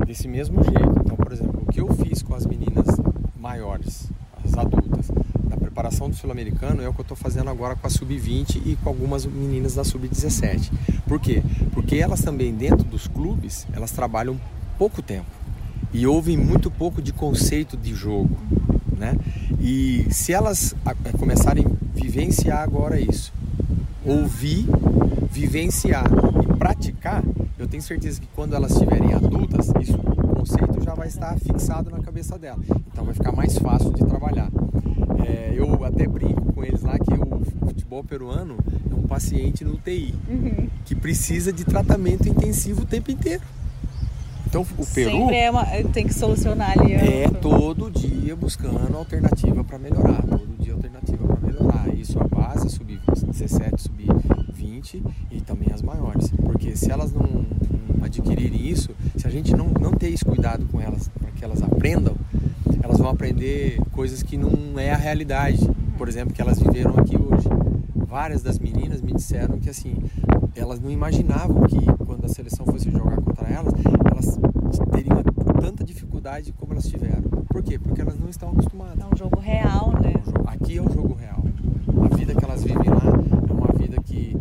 Desse 0.07 0.29
mesmo 0.29 0.63
jeito. 0.63 1.01
Então, 1.05 1.17
por 1.17 1.33
exemplo, 1.33 1.63
o 1.63 1.73
que 1.73 1.81
eu 1.81 1.89
fiz 1.95 2.23
com 2.23 2.35
as 2.35 2.45
meninas 2.45 2.87
maiores, 3.39 4.11
as 4.45 4.55
adultas, 4.55 5.11
na 5.49 5.57
preparação 5.57 6.09
do 6.11 6.15
sul-americano 6.17 6.83
é 6.83 6.89
o 6.89 6.93
que 6.93 7.01
eu 7.01 7.03
estou 7.03 7.17
fazendo 7.17 7.49
agora 7.49 7.75
com 7.75 7.87
a 7.87 7.91
sub-20 7.91 8.63
e 8.67 8.77
com 8.77 8.89
algumas 8.89 9.25
meninas 9.25 9.75
da 9.75 9.85
sub-17. 9.85 10.71
Por 11.07 11.19
quê? 11.19 11.43
Porque 11.73 11.97
elas 11.97 12.21
também 12.21 12.55
dentro 12.55 12.85
dos 12.85 13.07
clubes, 13.07 13.67
elas 13.73 13.91
trabalham 13.91 14.39
pouco 14.79 15.01
tempo 15.01 15.31
e 15.93 16.07
ouvem 16.07 16.37
muito 16.37 16.71
pouco 16.71 17.01
de 17.01 17.13
conceito 17.13 17.77
de 17.77 17.95
jogo, 17.95 18.37
né? 18.97 19.17
E 19.61 20.07
se 20.11 20.33
elas 20.33 20.75
começarem 21.19 21.65
a 21.65 22.01
vivenciar 22.01 22.63
agora 22.63 23.01
isso, 23.01 23.33
ouvir, 24.05 24.67
vivenciar 25.31 26.05
e 26.43 26.57
praticar, 26.57 27.23
eu 27.63 27.69
tenho 27.69 27.83
certeza 27.83 28.21
que 28.21 28.27
quando 28.35 28.55
elas 28.55 28.73
estiverem 28.73 29.15
adultas, 29.15 29.73
isso, 29.81 29.95
o 29.95 30.37
conceito 30.37 30.83
já 30.83 30.95
vai 30.95 31.07
estar 31.07 31.39
fixado 31.39 31.91
na 31.91 32.01
cabeça 32.01 32.37
dela. 32.37 32.59
Então 32.93 33.05
vai 33.05 33.15
ficar 33.15 33.31
mais 33.31 33.57
fácil 33.57 33.93
de 33.93 34.05
trabalhar. 34.05 34.51
É, 35.25 35.55
eu 35.57 35.85
até 35.85 36.09
brinco 36.09 36.53
com 36.53 36.65
eles 36.65 36.83
lá 36.83 36.99
que 36.99 37.15
o 37.15 37.45
futebol 37.67 38.03
peruano 38.03 38.57
é 38.91 38.95
um 38.95 39.03
paciente 39.03 39.65
no 39.65 39.75
UTI, 39.75 40.13
uhum. 40.29 40.69
que 40.85 40.97
precisa 40.97 41.53
de 41.53 41.65
tratamento 41.65 42.29
intensivo 42.29 42.83
o 42.83 42.85
tempo 42.85 43.13
inteiro. 43.13 43.43
Então 44.45 44.63
o 44.77 44.85
Peru 44.87 45.11
Sempre 45.13 45.37
é 45.37 45.51
uma, 45.51 45.65
tem 45.93 46.07
que 46.07 46.13
solucionar 46.13 46.77
ali. 46.79 46.93
É 46.95 47.29
todo 47.41 47.91
dia 47.91 48.35
buscando 48.35 48.97
alternativa 48.97 49.63
para 49.63 49.79
melhorar, 49.79 50.23
todo 50.23 50.57
dia 50.59 50.75
alternativa 50.75 51.27
para 51.27 51.47
melhorar. 51.47 51.95
Isso 51.95 52.19
a 52.19 52.25
base 52.25 52.69
sub 52.69 53.01
17, 53.07 53.83
sub 53.83 54.05
20 54.63 55.03
e 55.31 55.41
também 55.41 55.69
as 55.75 55.83
maiores, 55.83 56.31
porque 56.31 56.77
se 56.77 56.91
elas 56.91 57.13
não, 57.13 57.45
não 57.99 58.05
adquirirem 58.05 58.69
isso, 58.69 58.91
se 59.17 59.27
a 59.27 59.31
gente 59.31 59.55
não 59.57 59.69
não 59.69 59.93
ter 59.93 60.11
esse 60.11 60.25
cuidado 60.25 60.65
com 60.67 60.81
elas 60.81 61.09
para 61.09 61.31
que 61.33 61.45
elas 61.45 61.61
aprendam, 61.63 62.15
elas 62.83 62.99
vão 62.99 63.11
aprender 63.11 63.81
coisas 63.91 64.23
que 64.23 64.37
não 64.37 64.79
é 64.79 64.93
a 64.93 64.97
realidade. 64.97 65.59
Por 65.99 66.09
exemplo, 66.09 66.33
que 66.33 66.41
elas 66.41 66.59
viveram 66.59 66.95
aqui 66.97 67.17
hoje. 67.17 67.49
Várias 67.95 68.43
das 68.43 68.59
meninas 68.59 69.01
me 69.01 69.13
disseram 69.13 69.59
que 69.59 69.71
assim, 69.71 69.97
elas 70.55 70.81
não 70.81 70.91
imaginavam 70.91 71.63
que 71.63 71.81
quando 72.05 72.25
a 72.25 72.29
seleção 72.29 72.67
fosse 72.67 72.91
jogar 72.91 73.17
contra 73.21 73.49
elas, 73.49 73.73
elas 74.11 74.39
teriam 74.93 75.23
tanta 75.61 75.85
dificuldade 75.85 76.53
como 76.53 76.73
elas 76.73 76.87
tiveram. 76.87 77.23
Por 77.49 77.63
quê? 77.63 77.79
Porque 77.79 78.01
elas 78.01 78.19
não 78.19 78.29
estão 78.29 78.51
acostumadas. 78.51 78.99
É 79.01 79.15
um 79.15 79.17
jogo 79.17 79.41
real, 79.41 79.93
né? 80.01 80.15
Aqui 80.47 80.79
é 80.79 80.83
um 80.83 80.91
jogo 80.91 81.15
real. 81.15 81.43
A 82.11 82.17
vida 82.17 82.35
que 82.35 82.45
elas 82.45 82.63
vivem 82.63 82.91
lá 82.91 83.03
é 83.49 83.53
uma 83.53 83.73
vida 83.79 83.97
que 84.03 84.37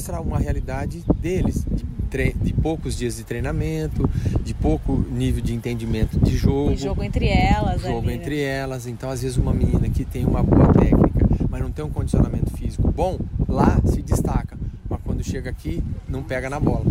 mostra 0.00 0.20
uma 0.20 0.38
realidade 0.38 1.04
deles, 1.20 1.66
de, 2.10 2.32
de 2.32 2.52
poucos 2.54 2.96
dias 2.96 3.16
de 3.16 3.24
treinamento, 3.24 4.08
de 4.42 4.54
pouco 4.54 5.04
nível 5.10 5.42
de 5.42 5.54
entendimento 5.54 6.18
de 6.18 6.36
jogo. 6.36 6.74
Jogo 6.74 7.02
entre 7.04 7.28
elas, 7.28 7.82
Jogo 7.82 7.98
ali, 8.08 8.14
entre 8.14 8.36
né? 8.36 8.42
elas. 8.42 8.86
Então, 8.86 9.10
às 9.10 9.20
vezes, 9.22 9.36
uma 9.36 9.52
menina 9.52 9.88
que 9.90 10.04
tem 10.04 10.24
uma 10.24 10.42
boa 10.42 10.72
técnica, 10.72 11.26
mas 11.48 11.60
não 11.60 11.70
tem 11.70 11.84
um 11.84 11.90
condicionamento 11.90 12.50
físico 12.56 12.90
bom, 12.90 13.18
lá 13.46 13.78
se 13.84 14.00
destaca. 14.00 14.56
Mas 14.88 15.00
quando 15.04 15.22
chega 15.22 15.50
aqui, 15.50 15.82
não 16.08 16.22
pega 16.22 16.48
na 16.48 16.58
bola. 16.58 16.86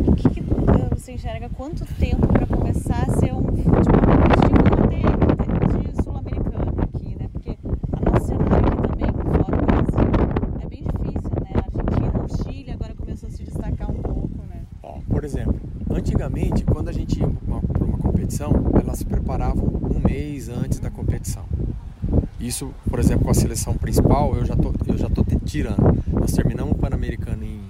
O 0.00 0.16
que, 0.16 0.30
que 0.30 0.40
eh, 0.40 0.88
você 0.90 1.12
enxerga 1.12 1.48
quanto 1.50 1.84
tempo 1.96 2.26
para 2.26 2.46
começar 2.46 3.04
a 3.06 3.20
ser 3.20 3.32
um 3.34 3.42
futebol 3.44 3.82
de, 4.88 5.92
de 5.92 6.02
sul-americano 6.02 6.74
aqui, 6.82 7.16
né? 7.18 7.28
Porque 7.32 7.56
a 7.92 8.10
nosso 8.10 8.26
cenário 8.26 8.56
aqui 8.56 8.88
também, 8.88 9.12
fora 9.12 9.56
do 9.56 9.66
Brasil, 9.66 10.08
é 10.60 10.68
bem 10.68 10.82
difícil, 10.82 11.30
né? 11.40 11.50
A 11.54 11.58
Argentina, 11.60 12.24
o 12.24 12.42
Chile 12.42 12.70
agora 12.72 12.94
começou 12.94 13.28
a 13.28 13.32
se 13.32 13.44
destacar 13.44 13.90
um 13.90 14.02
pouco, 14.02 14.42
né? 14.48 14.62
Ó, 14.82 14.98
por 15.22 15.26
exemplo, 15.26 15.54
antigamente, 15.88 16.64
quando 16.64 16.88
a 16.88 16.92
gente 16.92 17.20
ia 17.20 17.28
para 17.28 17.84
uma, 17.84 17.96
competição, 17.96 18.50
elas 18.74 18.98
se 18.98 19.04
preparavam 19.04 19.62
um 19.64 20.00
mês 20.04 20.48
antes 20.48 20.80
da 20.80 20.90
competição. 20.90 21.44
Isso, 22.40 22.74
por 22.90 22.98
exemplo, 22.98 23.26
com 23.26 23.30
a 23.30 23.34
seleção 23.34 23.74
principal, 23.74 24.34
eu 24.34 24.44
já 24.44 24.56
tô 24.56 24.72
tirando. 25.44 26.02
Nós 26.08 26.32
terminamos 26.32 26.72
o 26.72 26.74
Pan-Americano 26.74 27.44
em 27.44 27.60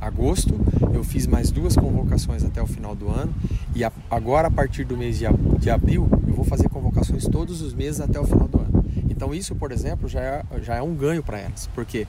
agosto, 0.00 0.58
eu 0.92 1.04
fiz 1.04 1.28
mais 1.28 1.52
duas 1.52 1.76
convocações 1.76 2.42
até 2.42 2.60
o 2.60 2.66
final 2.66 2.96
do 2.96 3.08
ano 3.08 3.32
e 3.72 3.84
a, 3.84 3.92
agora 4.10 4.48
a 4.48 4.50
partir 4.50 4.82
do 4.82 4.96
mês 4.96 5.16
de, 5.16 5.26
de 5.60 5.70
abril 5.70 6.08
eu 6.26 6.34
vou 6.34 6.44
fazer 6.44 6.68
convocações 6.68 7.24
todos 7.28 7.62
os 7.62 7.72
meses 7.72 8.00
até 8.00 8.18
o 8.18 8.24
final 8.24 8.48
do 8.48 8.58
ano. 8.58 8.84
Então 9.08 9.32
isso, 9.32 9.54
por 9.54 9.70
exemplo, 9.70 10.08
já 10.08 10.20
é, 10.20 10.42
já 10.60 10.74
é 10.74 10.82
um 10.82 10.92
ganho 10.92 11.22
para 11.22 11.38
elas, 11.38 11.68
porque 11.72 12.04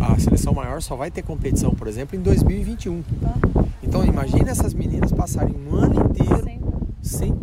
a 0.00 0.16
seleção 0.18 0.54
maior 0.54 0.80
só 0.80 0.94
vai 0.94 1.10
ter 1.10 1.22
competição, 1.22 1.74
por 1.74 1.88
exemplo, 1.88 2.16
em 2.16 2.22
2021. 2.22 3.02
Então 3.92 4.02
imagine 4.06 4.48
essas 4.48 4.72
meninas 4.72 5.12
passarem 5.12 5.54
um 5.54 5.74
ano 5.74 6.06
inteiro 6.08 6.48
sem 7.02 7.38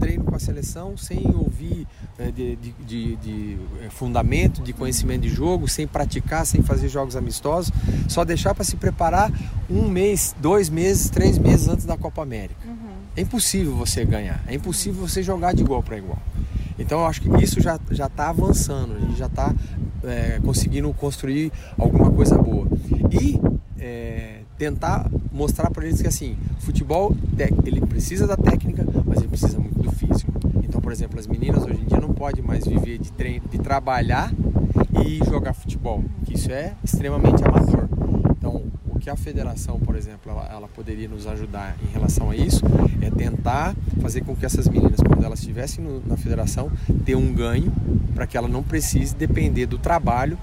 treino 0.00 0.24
com 0.24 0.34
a 0.34 0.38
seleção, 0.40 0.96
sem 0.96 1.24
ouvir 1.32 1.86
é, 2.18 2.32
de, 2.32 2.56
de, 2.56 2.72
de, 2.84 3.16
de, 3.16 3.58
é, 3.86 3.88
fundamento, 3.88 4.60
de 4.60 4.72
conhecimento 4.72 5.20
de 5.20 5.28
jogo, 5.28 5.68
sem 5.68 5.86
praticar, 5.86 6.44
sem 6.44 6.62
fazer 6.62 6.88
jogos 6.88 7.14
amistosos, 7.14 7.70
só 8.08 8.24
deixar 8.24 8.56
para 8.56 8.64
se 8.64 8.74
preparar 8.74 9.30
um 9.70 9.88
mês, 9.88 10.34
dois 10.40 10.68
meses, 10.68 11.10
três 11.10 11.38
meses 11.38 11.68
antes 11.68 11.84
da 11.84 11.96
Copa 11.96 12.22
América. 12.22 12.66
Uhum. 12.66 12.74
É 13.16 13.20
impossível 13.20 13.76
você 13.76 14.04
ganhar, 14.04 14.42
é 14.48 14.56
impossível 14.56 15.06
você 15.06 15.22
jogar 15.22 15.54
de 15.54 15.62
igual 15.62 15.80
para 15.80 15.96
igual. 15.96 16.18
Então 16.76 16.98
eu 16.98 17.06
acho 17.06 17.20
que 17.20 17.28
isso 17.40 17.60
já 17.60 17.78
já 17.92 18.06
está 18.06 18.30
avançando, 18.30 18.96
a 18.96 18.98
gente 18.98 19.16
já 19.16 19.26
está 19.26 19.54
é, 20.02 20.40
conseguindo 20.44 20.92
construir 20.92 21.52
alguma 21.78 22.10
coisa 22.10 22.36
boa 22.36 22.66
e 23.12 23.40
é, 23.78 24.40
tentar 24.58 25.08
mostrar 25.32 25.70
para 25.70 25.86
eles 25.86 26.02
que 26.02 26.08
assim, 26.08 26.36
futebol 26.58 27.16
ele 27.64 27.80
precisa 27.82 28.26
da 28.26 28.36
técnica, 28.36 28.84
mas 29.06 29.18
ele 29.18 29.28
precisa 29.28 29.58
muito 29.58 29.80
do 29.80 29.92
físico. 29.92 30.32
Então, 30.64 30.80
por 30.80 30.92
exemplo, 30.92 31.18
as 31.18 31.26
meninas 31.26 31.64
hoje 31.64 31.80
em 31.80 31.84
dia 31.84 32.00
não 32.00 32.12
podem 32.12 32.42
mais 32.42 32.66
viver 32.66 32.98
de 32.98 33.12
treino, 33.12 33.46
de 33.48 33.58
trabalhar 33.58 34.32
e 35.04 35.18
jogar 35.24 35.52
futebol, 35.52 36.04
que 36.24 36.34
isso 36.34 36.50
é 36.50 36.74
extremamente 36.82 37.42
amador. 37.44 37.88
Então, 38.36 38.64
o 38.86 38.98
que 38.98 39.08
a 39.08 39.16
federação, 39.16 39.78
por 39.78 39.94
exemplo, 39.94 40.30
ela, 40.30 40.48
ela 40.50 40.68
poderia 40.68 41.08
nos 41.08 41.26
ajudar 41.26 41.76
em 41.82 41.92
relação 41.92 42.30
a 42.30 42.36
isso 42.36 42.64
é 43.00 43.10
tentar 43.10 43.76
fazer 44.00 44.22
com 44.22 44.34
que 44.34 44.44
essas 44.44 44.68
meninas, 44.68 45.00
quando 45.00 45.24
elas 45.24 45.38
estivessem 45.38 45.84
no, 45.84 46.02
na 46.04 46.16
federação, 46.16 46.70
ter 47.04 47.14
um 47.14 47.32
ganho 47.32 47.72
para 48.14 48.26
que 48.26 48.36
ela 48.36 48.48
não 48.48 48.62
precise 48.62 49.14
depender 49.14 49.66
do 49.66 49.78
trabalho 49.78 50.36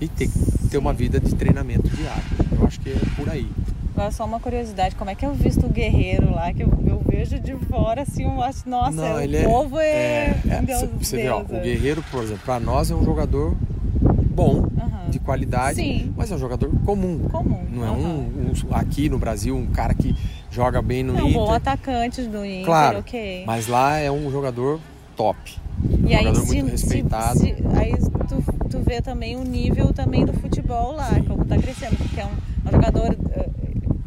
e 0.00 0.08
ter, 0.08 0.30
ter 0.72 0.78
uma 0.78 0.94
vida 0.94 1.20
de 1.20 1.34
treinamento 1.34 1.88
diário. 1.90 2.22
Eu 2.50 2.66
acho 2.66 2.80
que 2.80 2.90
é 2.90 2.96
por 3.14 3.28
aí. 3.28 3.46
Agora 3.94 4.10
só 4.10 4.24
uma 4.24 4.40
curiosidade, 4.40 4.94
como 4.96 5.10
é 5.10 5.14
que 5.14 5.24
eu 5.24 5.34
visto 5.34 5.66
o 5.66 5.68
guerreiro 5.68 6.34
lá, 6.34 6.50
que 6.50 6.62
eu, 6.62 6.72
eu 6.86 7.02
vejo 7.06 7.38
de 7.38 7.54
fora 7.66 8.02
assim, 8.02 8.24
eu 8.24 8.42
acho, 8.42 8.66
nossa, 8.66 8.90
Não, 8.90 9.16
o 9.16 9.20
é, 9.20 9.44
povo 9.44 9.78
é. 9.78 9.84
é, 9.84 10.42
é 10.46 10.62
Deus, 10.62 10.88
você 10.98 11.16
Deus, 11.18 11.22
vê, 11.22 11.28
ó, 11.28 11.40
o 11.40 11.62
guerreiro, 11.62 12.02
por 12.10 12.22
exemplo, 12.22 12.42
para 12.42 12.58
nós 12.58 12.90
é 12.90 12.94
um 12.94 13.04
jogador 13.04 13.54
bom, 14.00 14.66
de 15.10 15.18
qualidade, 15.18 15.76
Sim. 15.76 16.14
mas 16.16 16.32
é 16.32 16.36
um 16.36 16.38
jogador 16.38 16.70
comum. 16.86 17.28
Comum. 17.30 17.66
Não 17.70 17.86
é 17.86 17.90
um, 17.90 18.50
um, 18.50 18.52
aqui 18.70 19.10
no 19.10 19.18
Brasil 19.18 19.54
um 19.54 19.66
cara 19.66 19.92
que 19.92 20.16
joga 20.50 20.80
bem 20.80 21.02
no 21.02 21.12
é 21.18 21.22
um 21.22 21.26
Inter. 21.26 21.36
É 21.38 21.42
um 21.42 21.44
bom 21.44 21.52
atacante 21.52 22.22
do 22.22 22.42
Inter, 22.42 22.64
claro, 22.64 22.98
ok. 23.00 23.44
Mas 23.46 23.66
lá 23.66 23.98
é 23.98 24.10
um 24.10 24.30
jogador 24.30 24.80
top. 25.14 25.60
E 26.04 26.14
aí, 26.14 26.24
muito 26.24 26.46
se, 26.46 26.60
respeitado. 26.60 27.38
Se, 27.38 27.46
se, 27.46 27.66
aí 27.76 27.94
tu, 28.28 28.68
tu 28.68 28.80
vê 28.80 29.00
também 29.00 29.36
o 29.36 29.42
nível 29.44 29.92
também 29.92 30.24
do 30.24 30.32
futebol 30.32 30.92
lá, 30.92 31.14
Sim. 31.14 31.24
como 31.24 31.44
tá 31.44 31.56
crescendo, 31.56 31.96
porque 31.96 32.20
é 32.20 32.26
um, 32.26 32.68
um 32.68 32.70
jogador 32.70 33.12
uh, 33.12 33.62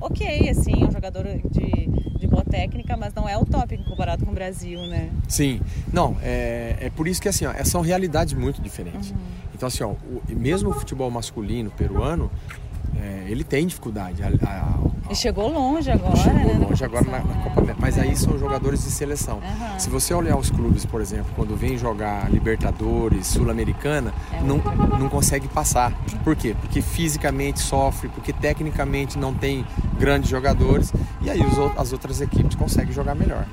ok, 0.05 0.49
assim, 0.49 0.83
é 0.83 0.87
um 0.87 0.91
jogador 0.91 1.23
de, 1.49 1.87
de 2.19 2.27
boa 2.27 2.43
técnica, 2.43 2.95
mas 2.95 3.13
não 3.13 3.27
é 3.27 3.37
o 3.37 3.45
top 3.45 3.77
comparado 3.89 4.25
com 4.25 4.31
o 4.31 4.35
Brasil, 4.35 4.79
né? 4.87 5.09
Sim, 5.27 5.61
não, 5.91 6.17
é, 6.21 6.77
é 6.79 6.89
por 6.89 7.07
isso 7.07 7.21
que 7.21 7.29
assim, 7.29 7.45
ó, 7.45 7.53
são 7.63 7.81
realidades 7.81 8.33
muito 8.33 8.61
diferentes. 8.61 9.11
Uhum. 9.11 9.17
Então 9.53 9.67
assim, 9.67 9.83
ó, 9.83 9.89
o, 9.89 10.21
mesmo 10.29 10.69
o 10.69 10.73
futebol 10.73 11.09
masculino 11.09 11.71
peruano, 11.71 12.29
é, 12.95 13.25
ele 13.29 13.43
tem 13.43 13.65
dificuldade. 13.65 14.21
A, 14.23 14.27
a, 14.27 14.84
E 15.09 15.15
chegou 15.15 15.51
longe 15.51 15.91
agora, 15.91 16.15
chegou 16.15 16.55
né? 16.55 16.65
longe 16.67 16.83
agora 16.83 17.05
na, 17.05 17.19
na 17.19 17.43
Copa 17.43 17.61
América. 17.61 17.77
Mas 17.79 17.97
aí 17.97 18.15
são 18.15 18.37
jogadores 18.37 18.83
de 18.83 18.91
seleção. 18.91 19.37
Uhum. 19.37 19.79
Se 19.79 19.89
você 19.89 20.13
olhar 20.13 20.37
os 20.37 20.49
clubes, 20.49 20.85
por 20.85 21.01
exemplo, 21.01 21.31
quando 21.35 21.55
vem 21.55 21.77
jogar 21.77 22.31
Libertadores, 22.31 23.27
Sul-Americana, 23.27 24.13
É 24.31 24.41
não, 24.41 24.57
não 24.97 25.09
consegue 25.09 25.47
passar. 25.47 25.93
Por 26.23 26.35
quê? 26.35 26.55
Porque 26.59 26.81
fisicamente 26.81 27.59
sofre, 27.59 28.09
porque 28.09 28.33
tecnicamente 28.33 29.17
não 29.17 29.33
tem 29.33 29.65
grandes 29.99 30.29
jogadores 30.29 30.91
e 31.21 31.29
aí 31.29 31.41
os, 31.41 31.57
as 31.77 31.93
outras 31.93 32.21
equipes 32.21 32.55
conseguem 32.55 32.93
jogar 32.93 33.15
melhor. 33.15 33.45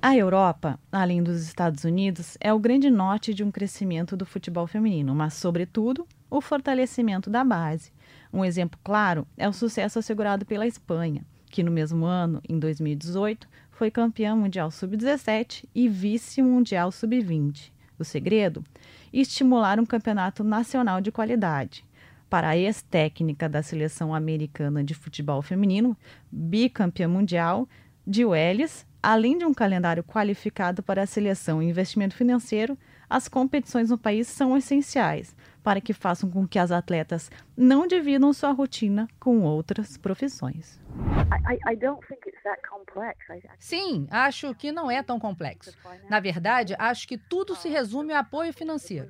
A 0.00 0.14
Europa, 0.14 0.78
além 0.92 1.22
dos 1.22 1.42
Estados 1.42 1.82
Unidos, 1.84 2.36
é 2.38 2.52
o 2.52 2.58
grande 2.58 2.90
norte 2.90 3.32
de 3.32 3.42
um 3.42 3.50
crescimento 3.50 4.14
do 4.14 4.26
futebol 4.26 4.66
feminino, 4.66 5.14
mas, 5.14 5.32
sobretudo, 5.32 6.06
o 6.30 6.42
fortalecimento 6.42 7.30
da 7.30 7.42
base. 7.42 7.90
Um 8.34 8.44
exemplo 8.44 8.76
claro 8.82 9.24
é 9.36 9.48
o 9.48 9.52
sucesso 9.52 10.00
assegurado 10.00 10.44
pela 10.44 10.66
Espanha, 10.66 11.24
que 11.48 11.62
no 11.62 11.70
mesmo 11.70 12.04
ano, 12.04 12.42
em 12.48 12.58
2018, 12.58 13.48
foi 13.70 13.92
campeã 13.92 14.34
mundial 14.34 14.72
sub-17 14.72 15.64
e 15.72 15.88
vice-mundial 15.88 16.90
sub-20. 16.90 17.70
O 17.96 18.02
segredo? 18.02 18.64
Estimular 19.12 19.78
um 19.78 19.86
campeonato 19.86 20.42
nacional 20.42 21.00
de 21.00 21.12
qualidade. 21.12 21.84
Para 22.28 22.48
a 22.48 22.56
ex-técnica 22.56 23.48
da 23.48 23.62
seleção 23.62 24.12
americana 24.12 24.82
de 24.82 24.94
futebol 24.94 25.40
feminino, 25.40 25.96
bicampeã 26.28 27.06
mundial, 27.06 27.68
Jill 28.04 28.34
Ellis, 28.34 28.84
além 29.00 29.38
de 29.38 29.44
um 29.44 29.54
calendário 29.54 30.02
qualificado 30.02 30.82
para 30.82 31.02
a 31.04 31.06
seleção 31.06 31.62
e 31.62 31.68
investimento 31.68 32.16
financeiro, 32.16 32.76
as 33.08 33.28
competições 33.28 33.90
no 33.90 33.98
país 33.98 34.26
são 34.26 34.56
essenciais 34.56 35.36
para 35.64 35.80
que 35.80 35.94
façam 35.94 36.30
com 36.30 36.46
que 36.46 36.58
as 36.58 36.70
atletas 36.70 37.30
não 37.56 37.86
dividam 37.86 38.34
sua 38.34 38.52
rotina 38.52 39.08
com 39.18 39.40
outras 39.40 39.96
profissões. 39.96 40.78
Sim, 43.58 44.06
acho 44.10 44.54
que 44.54 44.70
não 44.70 44.90
é 44.90 45.02
tão 45.02 45.18
complexo. 45.18 45.76
Na 46.08 46.20
verdade, 46.20 46.76
acho 46.78 47.08
que 47.08 47.16
tudo 47.16 47.56
se 47.56 47.70
resume 47.70 48.12
a 48.12 48.18
apoio 48.20 48.52
financeiro. 48.52 49.08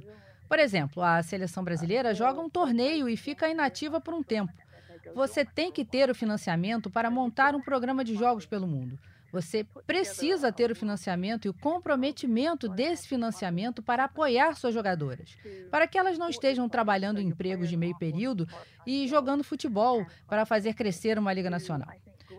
Por 0.48 0.60
exemplo, 0.60 1.02
a 1.02 1.20
seleção 1.24 1.64
brasileira 1.64 2.14
joga 2.14 2.40
um 2.40 2.48
torneio 2.48 3.08
e 3.08 3.16
fica 3.16 3.48
inativa 3.48 4.00
por 4.00 4.14
um 4.14 4.22
tempo. 4.22 4.52
Você 5.12 5.44
tem 5.44 5.72
que 5.72 5.84
ter 5.84 6.08
o 6.08 6.14
financiamento 6.14 6.88
para 6.88 7.10
montar 7.10 7.54
um 7.56 7.60
programa 7.60 8.04
de 8.04 8.14
jogos 8.14 8.46
pelo 8.46 8.66
mundo. 8.66 8.96
Você 9.34 9.64
precisa 9.84 10.52
ter 10.52 10.70
o 10.70 10.76
financiamento 10.76 11.46
e 11.46 11.48
o 11.48 11.54
comprometimento 11.54 12.68
desse 12.68 13.08
financiamento 13.08 13.82
para 13.82 14.04
apoiar 14.04 14.54
suas 14.54 14.72
jogadoras, 14.72 15.36
para 15.72 15.88
que 15.88 15.98
elas 15.98 16.16
não 16.16 16.28
estejam 16.28 16.68
trabalhando 16.68 17.20
em 17.20 17.26
empregos 17.26 17.68
de 17.68 17.76
meio 17.76 17.98
período 17.98 18.46
e 18.86 19.08
jogando 19.08 19.42
futebol 19.42 20.06
para 20.28 20.46
fazer 20.46 20.74
crescer 20.74 21.18
uma 21.18 21.32
liga 21.32 21.50
nacional. 21.50 21.88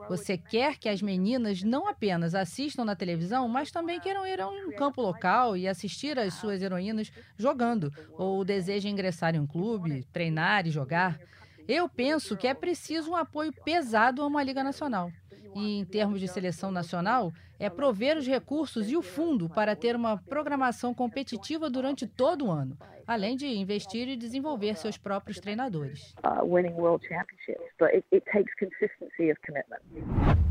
Você 0.08 0.38
quer 0.38 0.78
que 0.78 0.88
as 0.88 1.02
meninas 1.02 1.64
não 1.64 1.86
apenas 1.86 2.34
assistam 2.34 2.86
na 2.86 2.96
televisão, 2.96 3.46
mas 3.50 3.72
também 3.72 4.00
queiram 4.00 4.26
ir 4.26 4.40
a 4.40 4.48
um 4.48 4.72
campo 4.72 5.02
local 5.02 5.58
e 5.58 5.68
assistir 5.68 6.18
às 6.18 6.36
suas 6.36 6.62
heroínas 6.62 7.12
jogando, 7.36 7.92
ou 8.14 8.46
desejem 8.46 8.94
ingressar 8.94 9.36
em 9.36 9.40
um 9.40 9.48
clube, 9.48 10.06
treinar 10.14 10.66
e 10.66 10.72
jogar. 10.72 11.20
Eu 11.68 11.90
penso 11.90 12.38
que 12.38 12.48
é 12.48 12.54
preciso 12.54 13.12
um 13.12 13.16
apoio 13.16 13.52
pesado 13.52 14.22
a 14.22 14.28
uma 14.28 14.44
Liga 14.44 14.64
Nacional. 14.64 15.12
E, 15.56 15.80
em 15.80 15.86
termos 15.86 16.20
de 16.20 16.28
seleção 16.28 16.70
nacional, 16.70 17.32
é 17.58 17.70
prover 17.70 18.18
os 18.18 18.28
recursos 18.28 18.92
e 18.92 18.98
o 18.98 19.02
fundo 19.02 19.48
para 19.48 19.74
ter 19.74 19.96
uma 19.96 20.18
programação 20.18 20.94
competitiva 20.94 21.70
durante 21.70 22.06
todo 22.06 22.48
o 22.48 22.52
ano, 22.52 22.78
além 23.08 23.38
de 23.38 23.48
investir 23.48 24.10
e 24.10 24.18
desenvolver 24.18 24.76
seus 24.76 24.98
próprios 24.98 25.40
treinadores. 25.40 26.14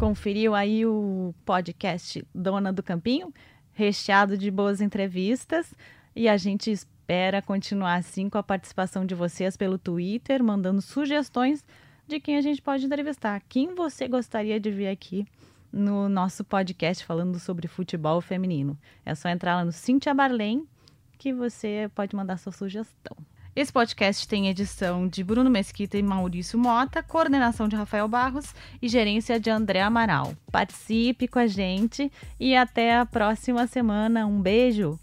Conferiu 0.01 0.55
aí 0.55 0.87
o 0.87 1.35
podcast 1.45 2.27
Dona 2.35 2.73
do 2.73 2.83
Campinho, 2.83 3.33
recheado 3.73 4.38
de 4.38 4.51
boas 4.51 4.81
entrevistas, 4.81 5.75
e 6.17 6.29
a 6.29 6.38
gente 6.38 6.71
espera 6.71 7.43
continuar 7.43 7.97
assim 7.97 8.31
com 8.31 8.38
a 8.38 8.43
participação 8.43 9.05
de 9.05 9.14
vocês 9.14 9.57
pelo 9.57 9.77
Twitter, 9.77 10.43
mandando 10.43 10.81
sugestões 10.81 11.62
de 12.07 12.21
quem 12.21 12.37
a 12.37 12.40
gente 12.40 12.61
pode 12.61 12.85
entrevistar. 12.85 13.43
Quem 13.49 13.75
você 13.75 14.07
gostaria 14.09 14.61
de 14.61 14.71
ver 14.71 14.88
aqui 14.88 15.27
no 15.73 16.09
nosso 16.09 16.45
podcast 16.45 17.05
falando 17.05 17.38
sobre 17.38 17.69
futebol 17.69 18.21
feminino? 18.21 18.79
É 19.05 19.14
só 19.14 19.29
entrar 19.29 19.57
lá 19.57 19.64
no 19.64 19.73
Cintia 19.73 20.14
Barlém 20.14 20.67
que 21.19 21.33
você 21.33 21.90
pode 21.95 22.14
mandar 22.14 22.38
sua 22.38 22.53
sugestão. 22.53 23.17
Esse 23.57 23.73
podcast 23.73 24.27
tem 24.27 24.49
edição 24.49 25.07
de 25.07 25.23
Bruno 25.23 25.49
Mesquita 25.49 25.97
e 25.97 26.03
Maurício 26.03 26.59
Mota, 26.59 27.05
coordenação 27.05 27.69
de 27.69 27.77
Rafael 27.77 28.09
Barros 28.09 28.53
e 28.83 28.88
gerência 28.88 29.38
de 29.38 29.49
André 29.49 29.81
Amaral. 29.81 30.35
Participe 30.51 31.29
com 31.29 31.38
a 31.38 31.47
gente 31.47 32.11
e 32.38 32.57
até 32.57 32.97
a 32.97 33.07
próxima 33.07 33.67
semana. 33.69 34.27
Um 34.27 34.43
beijo! 34.43 34.99